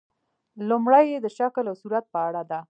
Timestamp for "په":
2.13-2.19